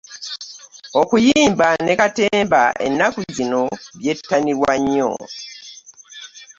[1.01, 3.61] Okuyimba ne katemba ennaku zino
[3.99, 5.11] byettanirwa nnyo.